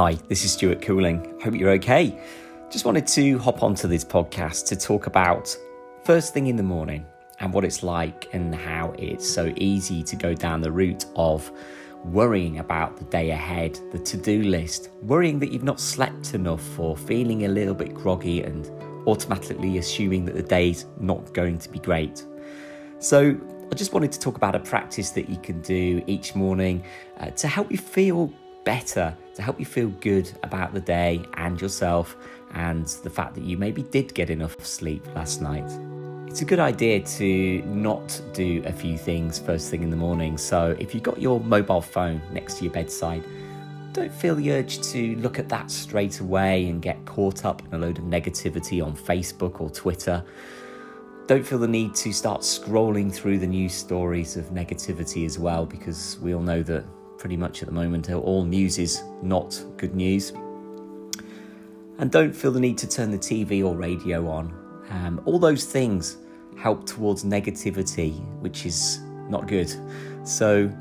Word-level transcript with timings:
Hi, 0.00 0.14
this 0.28 0.46
is 0.46 0.52
Stuart 0.54 0.80
Cooling. 0.80 1.38
Hope 1.42 1.54
you're 1.54 1.72
okay. 1.72 2.18
Just 2.70 2.86
wanted 2.86 3.06
to 3.08 3.36
hop 3.38 3.62
onto 3.62 3.86
this 3.86 4.02
podcast 4.02 4.66
to 4.68 4.76
talk 4.76 5.06
about 5.06 5.54
first 6.04 6.32
thing 6.32 6.46
in 6.46 6.56
the 6.56 6.62
morning 6.62 7.04
and 7.38 7.52
what 7.52 7.66
it's 7.66 7.82
like 7.82 8.26
and 8.32 8.54
how 8.54 8.94
it's 8.96 9.28
so 9.28 9.52
easy 9.58 10.02
to 10.04 10.16
go 10.16 10.32
down 10.32 10.62
the 10.62 10.72
route 10.72 11.04
of 11.16 11.52
worrying 12.02 12.60
about 12.60 12.96
the 12.96 13.04
day 13.04 13.28
ahead, 13.28 13.78
the 13.92 13.98
to 13.98 14.16
do 14.16 14.42
list, 14.44 14.88
worrying 15.02 15.38
that 15.38 15.52
you've 15.52 15.64
not 15.64 15.78
slept 15.78 16.32
enough 16.32 16.78
or 16.78 16.96
feeling 16.96 17.44
a 17.44 17.48
little 17.48 17.74
bit 17.74 17.92
groggy 17.92 18.42
and 18.42 18.70
automatically 19.06 19.76
assuming 19.76 20.24
that 20.24 20.34
the 20.34 20.42
day's 20.42 20.86
not 20.98 21.34
going 21.34 21.58
to 21.58 21.68
be 21.68 21.78
great. 21.78 22.24
So, 23.00 23.38
I 23.70 23.74
just 23.74 23.92
wanted 23.92 24.12
to 24.12 24.18
talk 24.18 24.36
about 24.36 24.54
a 24.54 24.60
practice 24.60 25.10
that 25.10 25.28
you 25.28 25.36
can 25.36 25.60
do 25.60 26.02
each 26.06 26.34
morning 26.34 26.82
uh, 27.18 27.30
to 27.32 27.46
help 27.46 27.70
you 27.70 27.78
feel 27.78 28.32
better, 28.64 29.16
to 29.34 29.42
help 29.42 29.58
you 29.58 29.66
feel 29.66 29.88
good 30.00 30.30
about 30.42 30.74
the 30.74 30.80
day 30.80 31.24
and 31.34 31.60
yourself, 31.60 32.16
and 32.54 32.86
the 33.02 33.10
fact 33.10 33.34
that 33.34 33.44
you 33.44 33.56
maybe 33.56 33.82
did 33.82 34.14
get 34.14 34.30
enough 34.30 34.64
sleep 34.64 35.06
last 35.14 35.40
night. 35.40 35.70
It's 36.26 36.42
a 36.42 36.44
good 36.44 36.60
idea 36.60 37.00
to 37.00 37.62
not 37.62 38.20
do 38.32 38.62
a 38.64 38.72
few 38.72 38.96
things 38.96 39.38
first 39.38 39.70
thing 39.70 39.82
in 39.82 39.90
the 39.90 39.96
morning. 39.96 40.38
So, 40.38 40.76
if 40.78 40.94
you've 40.94 41.02
got 41.02 41.20
your 41.20 41.40
mobile 41.40 41.80
phone 41.80 42.22
next 42.32 42.58
to 42.58 42.64
your 42.64 42.72
bedside, 42.72 43.24
don't 43.92 44.12
feel 44.12 44.36
the 44.36 44.52
urge 44.52 44.80
to 44.92 45.16
look 45.16 45.40
at 45.40 45.48
that 45.48 45.70
straight 45.70 46.20
away 46.20 46.68
and 46.68 46.80
get 46.80 47.04
caught 47.04 47.44
up 47.44 47.62
in 47.66 47.74
a 47.74 47.78
load 47.78 47.98
of 47.98 48.04
negativity 48.04 48.84
on 48.84 48.96
Facebook 48.96 49.60
or 49.60 49.68
Twitter. 49.70 50.24
Don't 51.26 51.44
feel 51.44 51.58
the 51.58 51.66
need 51.66 51.94
to 51.96 52.12
start 52.12 52.42
scrolling 52.42 53.12
through 53.12 53.38
the 53.38 53.46
news 53.46 53.74
stories 53.74 54.36
of 54.36 54.46
negativity 54.46 55.26
as 55.26 55.38
well, 55.38 55.66
because 55.66 56.18
we 56.20 56.34
all 56.34 56.42
know 56.42 56.62
that 56.62 56.84
pretty 57.20 57.36
much 57.36 57.62
at 57.62 57.68
the 57.68 57.74
moment 57.74 58.10
all 58.10 58.44
news 58.44 58.78
is 58.78 59.04
not 59.22 59.62
good 59.76 59.94
news. 59.94 60.32
And 61.98 62.10
don't 62.10 62.34
feel 62.34 62.50
the 62.50 62.58
need 62.58 62.78
to 62.78 62.88
turn 62.88 63.10
the 63.10 63.18
TV 63.18 63.62
or 63.62 63.76
radio 63.76 64.26
on. 64.26 64.54
Um, 64.88 65.20
all 65.26 65.38
those 65.38 65.66
things 65.66 66.16
help 66.58 66.86
towards 66.86 67.22
negativity, 67.22 68.18
which 68.40 68.64
is 68.64 69.00
not 69.28 69.46
good. 69.46 69.70
So 70.24 70.72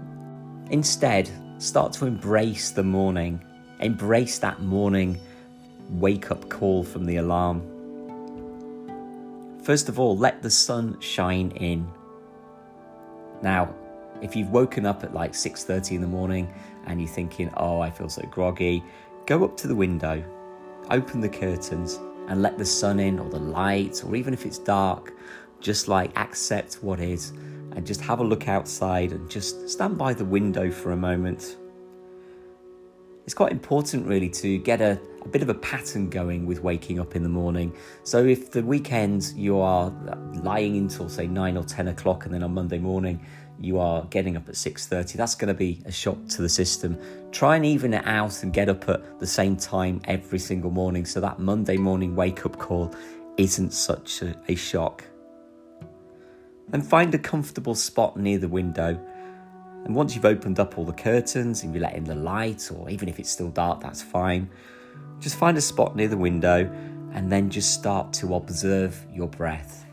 instead, 0.72 1.30
start 1.58 1.92
to 1.94 2.06
embrace 2.06 2.72
the 2.72 2.84
morning, 2.84 3.44
embrace 3.82 4.40
that 4.40 4.62
morning 4.62 5.20
wake 5.90 6.32
up 6.32 6.48
call 6.50 6.86
from 6.86 7.06
the 7.06 7.18
alarm. 7.18 7.62
First 9.62 9.90
of 9.90 10.00
all, 10.00 10.18
let 10.18 10.42
the 10.42 10.50
sun 10.50 10.98
shine 11.02 11.52
in. 11.52 11.86
Now, 13.42 13.76
if 14.22 14.36
you've 14.36 14.50
woken 14.50 14.86
up 14.86 15.04
at 15.04 15.14
like 15.14 15.34
6:30 15.34 15.96
in 15.96 16.02
the 16.02 16.08
morning 16.08 16.54
and 16.86 17.00
you're 17.00 17.10
thinking, 17.10 17.50
"Oh, 17.58 17.80
I 17.80 17.90
feel 17.90 18.10
so 18.10 18.24
groggy," 18.30 18.84
go 19.26 19.44
up 19.44 19.56
to 19.58 19.68
the 19.68 19.76
window, 19.76 20.24
open 20.90 21.22
the 21.22 21.30
curtains 21.30 22.00
and 22.28 22.42
let 22.42 22.58
the 22.58 22.66
sun 22.66 23.00
in 23.00 23.20
or 23.20 23.30
the 23.30 23.40
light 23.40 24.04
or 24.06 24.16
even 24.16 24.34
if 24.34 24.46
it's 24.46 24.60
dark, 24.60 25.14
just 25.60 25.88
like 25.88 26.18
accept 26.18 26.76
what 26.82 27.00
is 27.00 27.32
and 27.76 27.86
just 27.86 28.02
have 28.02 28.20
a 28.20 28.24
look 28.24 28.48
outside 28.48 29.12
and 29.12 29.30
just 29.30 29.70
stand 29.70 29.98
by 29.98 30.14
the 30.14 30.26
window 30.26 30.72
for 30.72 30.92
a 30.92 30.98
moment. 30.98 31.58
It's 33.30 33.36
quite 33.36 33.52
important, 33.52 34.08
really, 34.08 34.28
to 34.28 34.58
get 34.58 34.82
a, 34.82 35.00
a, 35.24 35.28
bit 35.28 35.44
of 35.44 35.50
a 35.50 35.54
pattern 35.54 36.10
going 36.10 36.48
with 36.48 36.64
waking 36.64 37.00
up 37.00 37.16
in 37.16 37.22
the 37.22 37.30
morning. 37.30 37.72
So, 38.02 38.26
if 38.26 38.50
the 38.50 38.64
weekend 38.64 39.34
you 39.36 39.60
are 39.60 39.94
uh, 40.08 40.18
lying 40.42 40.76
until 40.78 41.08
say 41.10 41.28
nine 41.28 41.56
or 41.56 41.64
ten 41.64 41.90
o'clock, 41.90 42.26
and 42.26 42.34
then 42.34 42.42
on 42.42 42.56
Monday 42.56 42.80
morning 42.80 43.24
you 43.60 43.78
are 43.78 44.04
getting 44.06 44.36
up 44.36 44.48
at 44.48 44.56
6.30 44.56 45.14
that's 45.14 45.36
going 45.36 45.50
to 45.50 45.54
be 45.54 45.82
a 45.86 45.92
shock 45.92 46.18
to 46.30 46.42
the 46.42 46.48
system 46.48 46.98
try 47.34 47.58
and 47.58 47.66
even 47.66 47.94
it 47.94 48.08
out 48.08 48.42
and 48.42 48.54
get 48.54 48.70
up 48.70 48.88
at 48.88 49.20
the 49.20 49.28
same 49.28 49.58
time 49.58 50.00
every 50.06 50.40
single 50.40 50.72
morning 50.72 51.06
so 51.06 51.20
that 51.20 51.40
monday 51.40 51.76
morning 51.76 52.16
wake 52.16 52.46
up 52.46 52.58
call 52.58 52.96
isn't 53.36 53.74
such 53.74 54.22
a, 54.22 54.34
a 54.48 54.56
shock 54.56 55.04
and 56.72 56.88
find 56.88 57.14
a 57.14 57.20
comfortable 57.20 57.76
spot 57.76 58.16
near 58.16 58.38
the 58.38 58.48
window 58.48 58.98
and 59.90 59.96
once 59.96 60.14
you've 60.14 60.26
opened 60.26 60.60
up 60.60 60.78
all 60.78 60.86
the 60.86 60.94
curtains 60.94 61.64
and 61.64 61.74
you 61.74 61.82
let 61.82 61.96
in 61.96 62.04
the 62.04 62.14
light 62.14 62.70
or 62.72 62.88
even 62.92 63.10
if 63.10 63.20
it's 63.20 63.32
still 63.32 63.50
dark 63.50 63.82
that's 63.82 64.04
fine 64.04 64.48
just 65.20 65.36
find 65.36 65.58
a 65.58 65.62
spot 65.62 65.96
near 65.96 66.08
the 66.08 66.16
window 66.16 66.72
and 67.14 67.32
then 67.32 67.50
just 67.50 67.74
start 67.74 68.14
to 68.14 68.36
observe 68.36 69.04
your 69.12 69.28
breath 69.28 69.88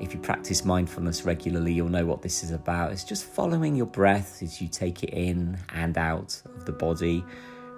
if 0.00 0.12
you 0.12 0.20
practice 0.20 0.64
mindfulness 0.64 1.24
regularly, 1.24 1.72
you'll 1.72 1.88
know 1.88 2.04
what 2.04 2.20
this 2.20 2.42
is 2.42 2.50
about. 2.50 2.92
It's 2.92 3.04
just 3.04 3.24
following 3.24 3.76
your 3.76 3.86
breath 3.86 4.42
as 4.42 4.60
you 4.60 4.68
take 4.68 5.02
it 5.02 5.10
in 5.10 5.56
and 5.72 5.96
out 5.96 6.42
of 6.56 6.64
the 6.66 6.72
body 6.72 7.24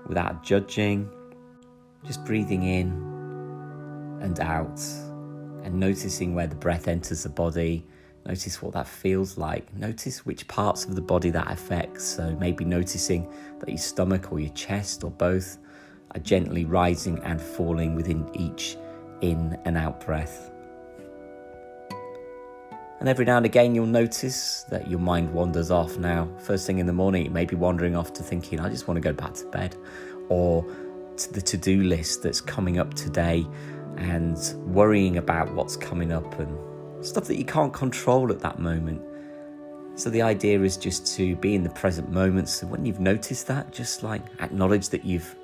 without 0.06 0.42
judging, 0.42 1.08
just 2.04 2.24
breathing 2.24 2.62
in 2.62 2.90
and 4.22 4.40
out 4.40 4.80
and 5.62 5.74
noticing 5.74 6.34
where 6.34 6.46
the 6.46 6.56
breath 6.56 6.88
enters 6.88 7.22
the 7.22 7.28
body. 7.28 7.86
Notice 8.26 8.60
what 8.60 8.72
that 8.72 8.88
feels 8.88 9.38
like. 9.38 9.72
Notice 9.74 10.26
which 10.26 10.48
parts 10.48 10.84
of 10.84 10.96
the 10.96 11.00
body 11.00 11.30
that 11.30 11.48
affects. 11.48 12.04
So 12.04 12.36
maybe 12.40 12.64
noticing 12.64 13.32
that 13.60 13.68
your 13.68 13.78
stomach 13.78 14.32
or 14.32 14.40
your 14.40 14.52
chest 14.52 15.04
or 15.04 15.12
both 15.12 15.58
are 16.12 16.20
gently 16.20 16.64
rising 16.64 17.20
and 17.20 17.40
falling 17.40 17.94
within 17.94 18.28
each 18.34 18.76
in 19.20 19.56
and 19.64 19.76
out 19.76 20.04
breath. 20.04 20.50
And 22.98 23.08
every 23.08 23.24
now 23.24 23.36
and 23.36 23.46
again, 23.46 23.74
you'll 23.74 23.86
notice 23.86 24.64
that 24.70 24.90
your 24.90 24.98
mind 24.98 25.32
wanders 25.32 25.70
off. 25.70 25.96
Now, 25.96 26.28
first 26.38 26.66
thing 26.66 26.78
in 26.78 26.86
the 26.86 26.92
morning, 26.92 27.26
you 27.26 27.30
may 27.30 27.44
be 27.44 27.54
wandering 27.54 27.94
off 27.94 28.12
to 28.14 28.22
thinking, 28.22 28.58
I 28.58 28.70
just 28.70 28.88
want 28.88 28.96
to 28.96 29.02
go 29.02 29.12
back 29.12 29.34
to 29.34 29.46
bed, 29.46 29.76
or 30.28 30.64
to 31.16 31.32
the 31.32 31.42
to 31.42 31.56
do 31.58 31.82
list 31.82 32.22
that's 32.22 32.40
coming 32.40 32.78
up 32.78 32.94
today, 32.94 33.46
and 33.98 34.38
worrying 34.64 35.18
about 35.18 35.54
what's 35.54 35.76
coming 35.76 36.10
up 36.10 36.38
and 36.40 36.56
stuff 37.00 37.24
that 37.24 37.36
you 37.36 37.44
can't 37.44 37.72
control 37.72 38.30
at 38.30 38.40
that 38.40 38.58
moment. 38.58 39.02
So, 39.96 40.10
the 40.10 40.22
idea 40.22 40.60
is 40.60 40.76
just 40.76 41.16
to 41.16 41.36
be 41.36 41.54
in 41.54 41.62
the 41.62 41.70
present 41.70 42.10
moment. 42.10 42.48
So, 42.48 42.66
when 42.66 42.84
you've 42.84 43.00
noticed 43.00 43.46
that, 43.46 43.72
just 43.72 44.02
like 44.02 44.22
acknowledge 44.40 44.90
that 44.90 45.04
you've 45.04 45.34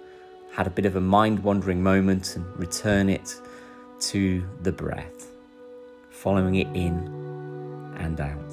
had 0.53 0.67
a 0.67 0.71
bit 0.71 0.85
of 0.85 0.97
a 0.97 1.01
mind 1.01 1.43
wandering 1.43 1.83
moment 1.83 2.37
and 2.37 2.45
return 2.59 3.09
it 3.09 3.35
to 4.01 4.47
the 4.63 4.73
breath, 4.73 5.31
following 6.11 6.57
it 6.57 6.67
in 6.75 6.93
and 7.99 8.21
out. 8.21 8.53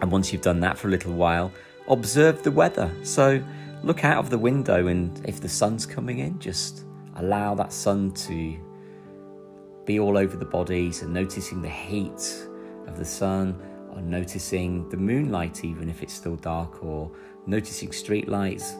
And 0.00 0.10
once 0.10 0.32
you've 0.32 0.42
done 0.42 0.60
that 0.60 0.78
for 0.78 0.88
a 0.88 0.90
little 0.90 1.12
while, 1.12 1.52
observe 1.88 2.42
the 2.42 2.50
weather. 2.50 2.90
So 3.02 3.42
look 3.82 4.04
out 4.04 4.18
of 4.18 4.30
the 4.30 4.38
window, 4.38 4.86
and 4.86 5.20
if 5.28 5.40
the 5.40 5.48
sun's 5.48 5.84
coming 5.84 6.18
in, 6.20 6.38
just 6.38 6.84
allow 7.16 7.54
that 7.54 7.72
sun 7.72 8.12
to 8.12 8.56
be 9.86 9.98
all 9.98 10.18
over 10.18 10.36
the 10.36 10.44
body. 10.44 10.92
So 10.92 11.06
noticing 11.06 11.62
the 11.62 11.70
heat 11.70 12.46
of 12.86 12.98
the 12.98 13.04
sun, 13.04 13.60
or 13.90 14.02
noticing 14.02 14.88
the 14.90 14.96
moonlight, 14.96 15.64
even 15.64 15.88
if 15.88 16.02
it's 16.02 16.12
still 16.12 16.36
dark, 16.36 16.84
or 16.84 17.10
noticing 17.46 17.92
street 17.92 18.28
lights, 18.28 18.74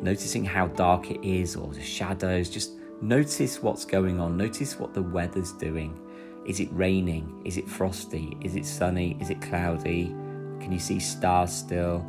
noticing 0.00 0.44
how 0.44 0.68
dark 0.68 1.10
it 1.10 1.24
is, 1.26 1.56
or 1.56 1.72
the 1.72 1.82
shadows. 1.82 2.48
Just 2.48 2.72
notice 3.00 3.62
what's 3.62 3.84
going 3.84 4.20
on, 4.20 4.36
notice 4.36 4.78
what 4.78 4.94
the 4.94 5.02
weather's 5.02 5.52
doing. 5.52 5.98
Is 6.46 6.60
it 6.60 6.68
raining? 6.72 7.42
Is 7.44 7.56
it 7.56 7.68
frosty? 7.68 8.36
Is 8.42 8.54
it 8.54 8.64
sunny? 8.64 9.16
Is 9.20 9.30
it 9.30 9.40
cloudy? 9.42 10.06
Can 10.60 10.72
you 10.72 10.78
see 10.78 11.00
stars 11.00 11.52
still? 11.52 12.06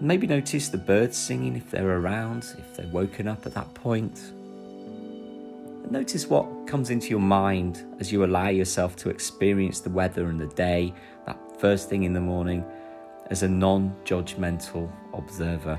Maybe 0.00 0.26
notice 0.26 0.68
the 0.68 0.78
birds 0.78 1.16
singing 1.16 1.54
if 1.54 1.70
they're 1.70 1.98
around, 1.98 2.44
if 2.58 2.76
they're 2.76 2.88
woken 2.88 3.28
up 3.28 3.46
at 3.46 3.54
that 3.54 3.72
point. 3.74 4.32
Notice 5.92 6.26
what 6.26 6.66
comes 6.66 6.88
into 6.88 7.08
your 7.08 7.20
mind 7.20 7.84
as 8.00 8.10
you 8.10 8.24
allow 8.24 8.48
yourself 8.48 8.96
to 8.96 9.10
experience 9.10 9.80
the 9.80 9.90
weather 9.90 10.24
and 10.28 10.40
the 10.40 10.46
day, 10.46 10.94
that 11.26 11.60
first 11.60 11.90
thing 11.90 12.04
in 12.04 12.14
the 12.14 12.20
morning, 12.20 12.64
as 13.26 13.42
a 13.42 13.48
non 13.48 13.94
judgmental 14.02 14.90
observer. 15.12 15.78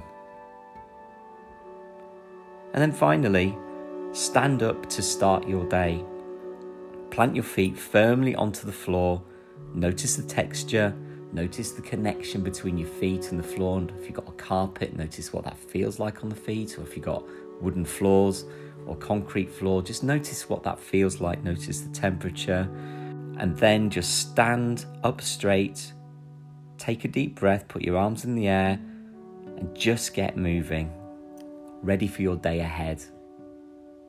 And 2.73 2.81
then 2.83 2.91
finally, 2.91 3.57
stand 4.11 4.61
up 4.61 4.87
to 4.91 5.01
start 5.01 5.47
your 5.47 5.67
day. 5.67 6.05
Plant 7.09 7.33
your 7.33 7.43
feet 7.43 7.75
firmly 7.75 8.35
onto 8.35 8.67
the 8.67 8.71
floor. 8.71 9.19
Notice 9.73 10.15
the 10.15 10.21
texture. 10.21 10.93
Notice 11.31 11.71
the 11.71 11.81
connection 11.81 12.43
between 12.43 12.77
your 12.77 12.87
feet 12.87 13.31
and 13.31 13.39
the 13.39 13.47
floor. 13.47 13.79
And 13.79 13.89
if 13.99 14.05
you've 14.05 14.13
got 14.13 14.29
a 14.29 14.33
carpet, 14.33 14.95
notice 14.95 15.33
what 15.33 15.43
that 15.45 15.57
feels 15.57 15.97
like 15.97 16.21
on 16.21 16.29
the 16.29 16.35
feet. 16.35 16.77
Or 16.77 16.83
if 16.83 16.95
you've 16.95 17.03
got 17.03 17.23
wooden 17.59 17.85
floors 17.85 18.45
or 18.85 18.95
concrete 18.95 19.51
floor, 19.51 19.81
just 19.81 20.03
notice 20.03 20.49
what 20.49 20.63
that 20.63 20.79
feels 20.79 21.21
like. 21.21 21.43
Notice 21.43 21.81
the 21.81 21.93
temperature. 21.93 22.69
And 23.37 23.57
then 23.57 23.89
just 23.89 24.19
stand 24.19 24.85
up 25.03 25.21
straight. 25.21 25.93
Take 26.77 27.05
a 27.05 27.07
deep 27.07 27.39
breath. 27.39 27.67
Put 27.67 27.81
your 27.81 27.97
arms 27.97 28.25
in 28.25 28.35
the 28.35 28.47
air. 28.47 28.79
And 29.57 29.75
just 29.75 30.13
get 30.13 30.37
moving. 30.37 30.91
Ready 31.81 32.07
for 32.07 32.21
your 32.21 32.35
day 32.35 32.59
ahead. 32.59 33.03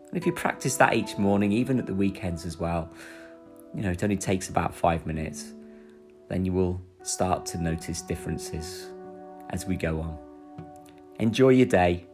And 0.08 0.16
if 0.16 0.26
you 0.26 0.32
practice 0.32 0.76
that 0.76 0.94
each 0.94 1.18
morning, 1.18 1.52
even 1.52 1.78
at 1.78 1.86
the 1.86 1.94
weekends 1.94 2.46
as 2.46 2.58
well, 2.58 2.90
you 3.74 3.82
know, 3.82 3.90
it 3.90 4.04
only 4.04 4.16
takes 4.16 4.48
about 4.48 4.74
five 4.74 5.06
minutes, 5.06 5.52
then 6.28 6.44
you 6.44 6.52
will 6.52 6.80
start 7.02 7.44
to 7.46 7.58
notice 7.58 8.00
differences 8.00 8.90
as 9.50 9.66
we 9.66 9.76
go 9.76 10.00
on. 10.00 10.18
Enjoy 11.18 11.50
your 11.50 11.66
day. 11.66 12.06